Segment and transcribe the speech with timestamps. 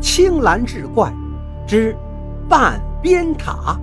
[0.00, 1.12] 青蓝志怪
[1.66, 1.96] 之
[2.48, 3.78] 半边塔。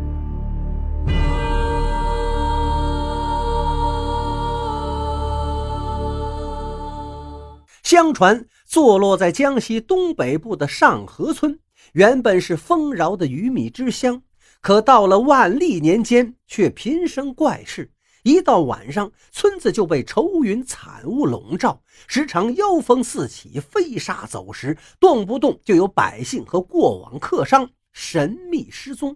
[7.84, 11.60] 相传，坐落在江西东北部的上河村，
[11.94, 14.22] 原本是丰饶的鱼米之乡，
[14.62, 17.92] 可到了万历年间，却频生怪事。
[18.26, 29.16] 一到晚上，村子就被愁云惨雾笼罩，时常妖风四起，飞沙走石，动不动就有百姓和过往客商神秘失踪。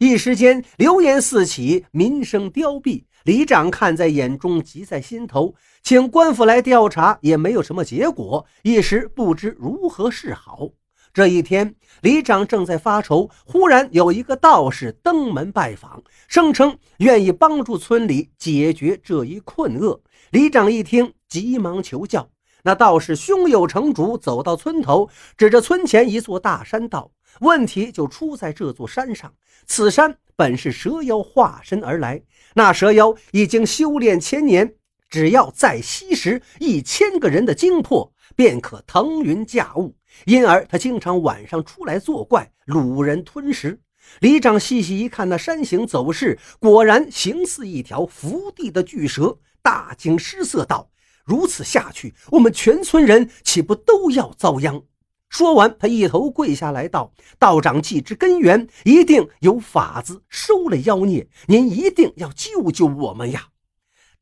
[0.00, 3.04] 一时间，流言四起，民生凋敝。
[3.22, 10.68] 里长看在眼中，急在心头，请官府来调查，也没有什么结果，一时不知如何是好。
[11.14, 20.00] 这一天，里长正在发愁，忽然有一个道士登门拜访，声称愿意帮助村里解决这一困厄。
[20.30, 22.30] 里长一听，急忙求教。
[22.62, 29.34] 那道士胸有成竹，走到村头，指着村前一座大山道：“问题就出在这座山上。
[29.66, 32.22] 此山本是蛇妖化身而来，
[32.54, 34.76] 那蛇妖已经修炼千年，
[35.10, 39.94] 只要再吸食一千个人的精魄，便可腾云驾雾。”
[40.26, 43.80] 因而他经常晚上出来作怪，掳人吞食。
[44.20, 50.90] 里长细细一看，那山形走势，果然形似一条伏地的巨蛇，大惊失色道
[51.24, 54.82] ：“如此下去，我们全村人岂不都要遭殃？”
[55.30, 63.46] 说完，他一头跪下来道：“道长既知根源，一定有法子收了妖孽，您一定要救救我们呀！”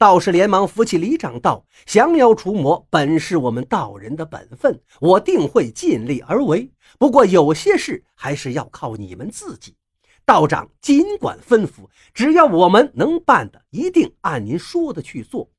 [0.01, 6.71] 道士连忙扶起李长道：“降妖除魔本是我们道人的本分，我定会尽力而为。
[6.99, 9.77] 不过有些事还是要靠你们自己。
[10.25, 15.51] 道长尽管吩咐，只要我们能办的，一定按您说的去做。”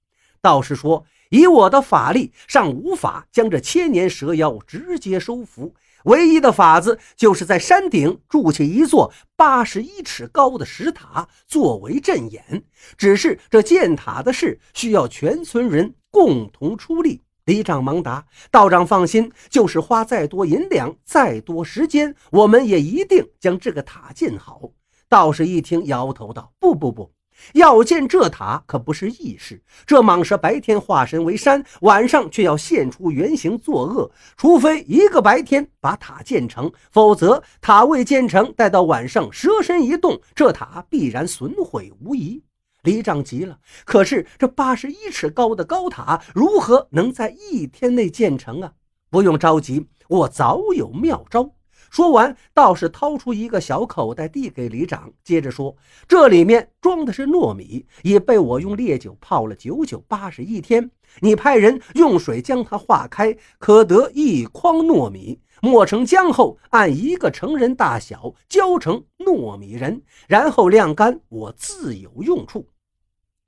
[0.42, 12.64] 道士说：“以我的法力，尚无法将这千年蛇妖直接收服。”唯一的法子，就是在山顶筑起一座八十一尺高的石塔作为阵眼。
[12.98, 17.22] 只是这建塔的事，需要全村人共同出力。
[17.46, 24.72] 李长忙答：“道长放心，就是花再多银两、再多时间，我们也一定将这个塔建好。”
[25.10, 27.12] 道士一听，摇头道：“不不不。”
[27.54, 29.62] 要建这塔可不是易事。
[29.86, 34.12] 这蟒蛇白天化身为山，晚上却要现出原形作恶。
[34.38, 42.44] 除非一个白天把塔建成，否则塔未建成，待到晚上蛇身一动，这塔必然损毁无疑。
[42.84, 48.72] 李长急了，可是这八十一尺高的高塔如何能在一天内建成啊？
[49.12, 51.52] 不用着急，我早有妙招。
[51.92, 55.76] 说完，道士掏出一个小口袋，递给里长，接着说
[56.08, 60.90] ：“这里面装的是糯米，已被我用烈酒泡了九九八十一天。
[61.20, 65.42] 你派人用水将它化开，可得一筐糯米。
[65.62, 72.70] 磨成浆后，按一个成人大小浇成糯米人，然后晾干，我自有用处。”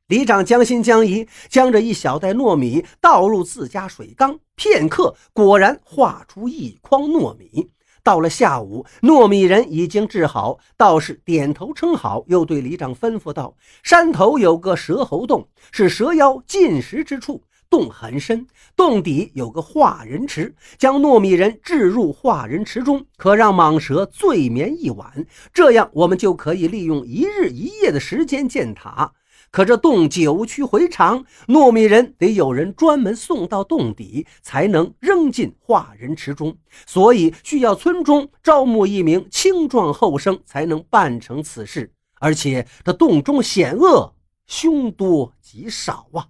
[0.08, 7.70] 里长将信将疑，将这一小袋糯米倒入自家水缸，片刻，果然化出一筐糯米。
[8.04, 29.14] 到了下午，糯米人已经治好，道士点头称好，又对里长吩咐道：“山头有个蛇喉洞，是蛇妖进食之处，洞很深，洞底有个化人池，将糯米人置入化人池中，可让蟒蛇醉眠一晚，这样我们就可以利用一日一夜的时间建塔。”
[29.54, 41.94] 可这洞九曲回肠，糯米人得有人专门送到洞底，才能扔进化人池中，所以需要村中招募一名青壮后生，才能办成此事。
[42.20, 44.16] 而且这洞中险恶，
[44.48, 46.26] 凶多吉少啊！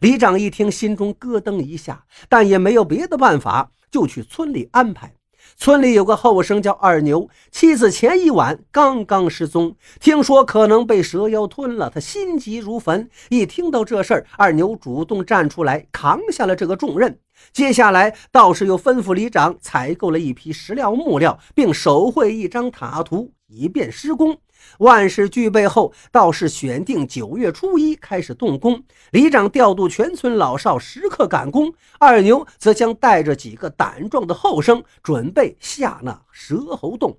[0.00, 5.14] 里长一听，心中咯噔一下，但也没有别的办法，就去村里安排。
[5.56, 13.08] 村里有个后生叫二牛，妻子前一晚刚刚失踪，听说可能被蛇妖吞了，他心急如焚。
[13.28, 17.18] 一听到这事儿，二牛主动站出来扛下了这个重任。
[17.52, 24.36] 接下来，道士又吩咐里长采购了一批石料木料，并手绘一张塔图，以便施工。
[24.78, 28.82] 万事俱备后，道士选定九月初一开始动工。
[29.10, 37.18] 里长调度全村老少时刻赶工，二牛则将带着几个胆壮的后生准备下那蛇猴洞。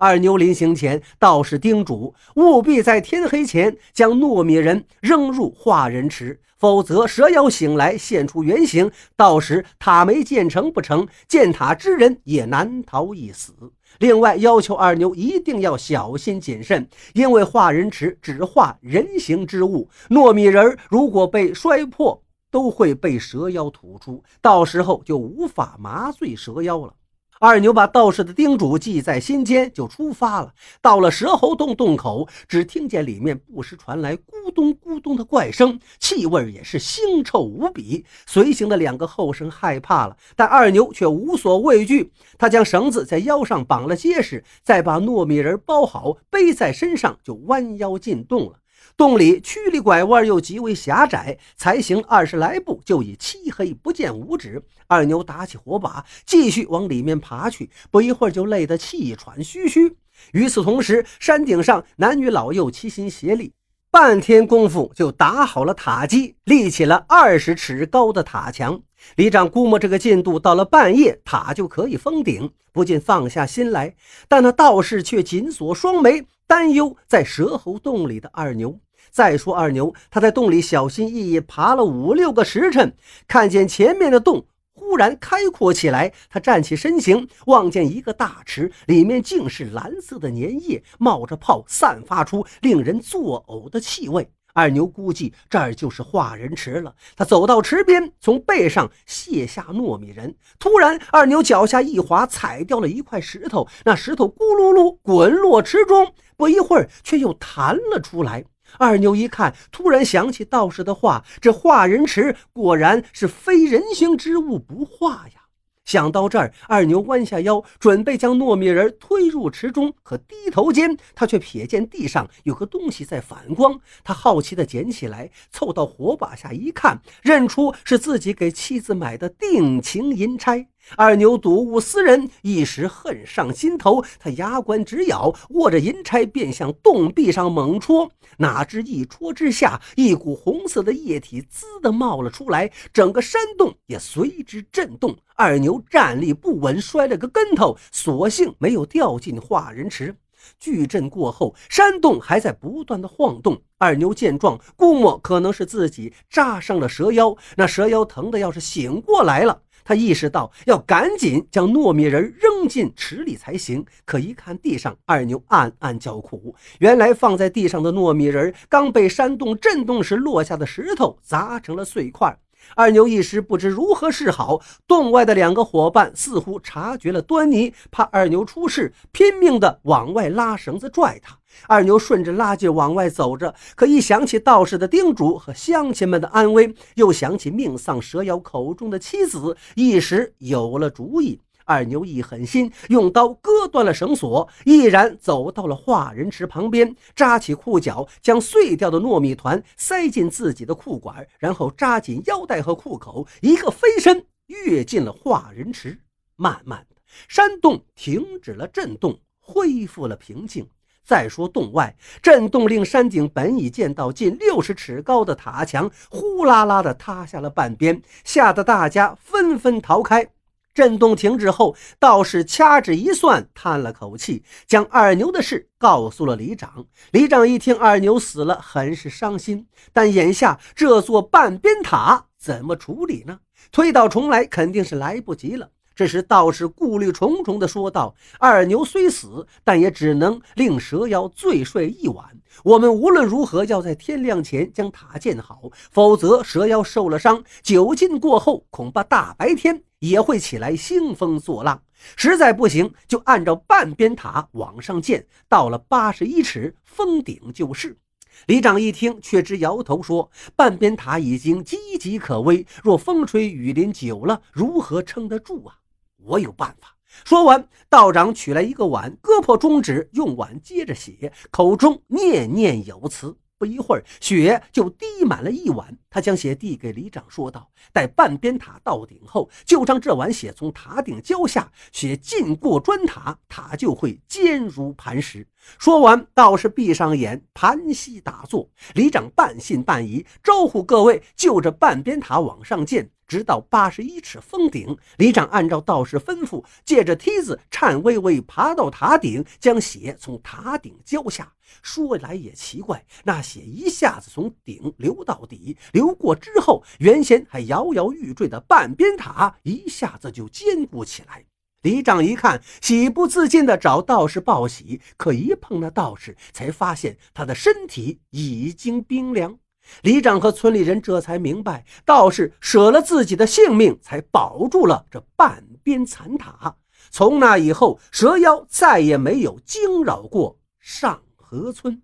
[0.00, 13.52] 二牛临行前，道士叮嘱务必在天黑前将糯米人扔入化人池，否则蛇妖醒来现出原形，到时塔没建成不成，建塔之人也难逃一死。
[13.98, 26.94] 另外，要求二牛一定要小心谨慎，因为化人池只化人形之物，糯米人如果被摔破，都会被蛇妖吐出，到时候就无法麻醉蛇妖了。
[27.42, 30.52] 二牛把道士的叮嘱记在心间，就出发了。
[30.82, 38.04] 到了蛇猴洞洞口，只听见里面不时传来咕咚咕咚的怪声，气味也是腥臭无比。
[38.26, 42.12] 随行的两个后生害怕了，但二牛却无所畏惧。
[42.36, 48.58] 他将绳子在腰上绑了结实，再把糯米人包好，背在身上，就弯腰进洞了。
[49.00, 54.62] 洞里曲里拐弯，又极为狭窄，才行二十来步，就已漆黑不见五指。
[54.86, 59.96] 二牛打起火把，继续往里面爬去，不一会儿就累得气喘吁吁。
[60.32, 63.54] 与此同时，山顶上男女老幼齐心协力，
[63.90, 68.82] 半天功夫就打好了塔基，立起了二十尺高的塔墙。
[69.16, 73.94] 李长估摸这个进度，到了半夜塔就可以封顶，不禁放下心来。
[74.28, 78.78] 但那道士却紧锁双眉，担忧在蛇喉洞里的二牛。
[79.10, 82.94] 再说二牛，他在洞里小心翼翼爬了五六个时辰，
[83.26, 86.12] 看见前面的洞忽然开阔起来。
[86.28, 94.30] 他站起身形，望见一个大池，里面竟是蓝色的粘液，冒着泡，散发出令人作呕的气味。
[94.52, 96.92] 二牛估计这儿就是化人池了。
[97.14, 100.34] 他走到池边，从背上卸下糯米人。
[100.58, 108.44] 突然，二牛脚下一滑，踩掉了一块石头，那石头咕噜噜滚落池中，不一会儿却又弹了出来。
[108.78, 115.40] 二牛一看，突然想起道士的话：“这化人池果然是非人形之物不化呀。”
[115.84, 119.92] 想到这儿，二牛弯下腰，准备将糯米人推入池中。
[120.04, 123.80] 可低头间，他却瞥见地上有个东西在反光。
[124.04, 130.68] 他好奇地捡起来，凑到火把下一看，认出是自己给妻子买的定情银钗。
[130.96, 134.04] 二牛睹物思人，一时恨上心头。
[134.18, 138.10] 他牙关直咬，握着银钗便向洞壁上猛戳。
[138.38, 145.16] 哪知一戳之下，一股红色的液体滋的冒了出来，整个山洞也随之震动。
[145.36, 150.14] 二牛站立不稳，摔了个跟头，所幸没有掉进化人池。
[150.58, 153.60] 巨震过后，山洞还在不断的晃动。
[153.76, 159.62] 二牛见状，估摸可能是自己扎伤了蛇妖，那蛇妖疼的要是醒过来了。
[159.90, 166.54] 他意识到要赶紧将糯米人扔进池里才行，可一看地上，二牛暗暗叫苦。
[166.78, 172.38] 原来放在地上的糯米人刚被山洞震动时落下的石头砸成了碎块。
[172.76, 181.36] 二牛一时不知如何是好，洞外的两个伙伴似乎察觉了端倪，怕二牛出事，拼命地往外拉绳子拽他。
[181.66, 191.40] 二牛顺着拉劲往外走着，可一想起道士的叮嘱和乡亲们的安危，又想起命丧蛇妖口中的妻子，一时有了主意。
[191.70, 205.96] 二牛一狠心，用刀割断了绳索，毅然走到了化人池旁边，扎起裤脚，将碎掉的糯米团塞进自己的裤管，然后扎紧腰带和裤口，一个飞身跃进了化人池。
[206.34, 206.96] 慢慢的，
[207.28, 210.68] 山洞停止了震动，恢复了平静。
[211.04, 220.28] 再说洞外，震动令山顶本已见到近六十尺高的塔墙呼啦啦的塌下了半边，吓得大家纷纷逃开。
[220.72, 226.86] 震动停止后，道士掐指一算，叹了口气，将二牛的事告诉了李长。
[227.12, 229.66] 李长一听二牛死了，很是伤心。
[229.92, 233.40] 但眼下这座半边塔怎么处理呢？
[233.72, 235.68] 推倒重来肯定是来不及了。
[235.94, 242.24] 这时道士顾虑重重地说道：“二牛虽死，但也只能令蛇妖醉睡一晚。
[242.64, 251.82] 我们无论如何要在天亮前将塔建好，否则蛇妖受了伤，酒劲过后，恐怕大白天。”也会起来兴风作浪，
[252.16, 257.98] 实在不行就按照半边塔往上建，到了八十一尺封顶就是。
[258.46, 265.76] 李长一听，却只摇头说：“半边塔已经岌岌可危，若风吹雨淋久了，如何撑得住啊？”
[266.24, 266.96] 我有办法。
[267.24, 273.36] 说完，道长取来一个碗，割破中指，用碗接着写，口中念念有词。
[273.60, 275.94] 不一会儿，血就滴满了一碗。
[276.08, 285.46] 他将血递给李长，说道：“待半边塔到顶后，就将这碗血从塔顶浇下，血浸过砖塔，塔就会坚如磐石。”
[285.78, 288.66] 说完，道士闭上眼，盘膝打坐。
[288.94, 293.10] 李长半信半疑，招呼各位就着半边塔往上建。
[293.30, 301.52] 直到八十一尺峰顶，李长按照道士吩咐，借着梯子颤巍巍爬到塔顶，将血从塔顶浇下。
[301.80, 311.44] 说来也奇怪，那血一下子从顶流到底，流过之后，原先还摇摇欲坠的半边塔一下子就坚固起来。
[311.82, 319.56] 李长一看，喜不自禁地找道士报喜，可一碰那道士，才发现他的身体已经冰凉。
[320.02, 326.76] 李长和村里人这才明白，道士舍了自己的性命，才保住了这半边残塔。
[327.10, 332.00] 从那以后，蛇妖再也没有惊扰过上河村。